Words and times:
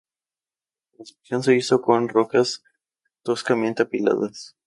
La 0.93 0.97
construcción 0.97 1.43
se 1.43 1.55
hizo 1.55 1.79
con 1.83 2.09
rocas 2.09 2.63
toscamente 3.21 3.83
apiladas. 3.83 4.57